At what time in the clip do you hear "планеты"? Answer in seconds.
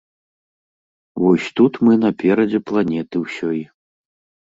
2.73-3.15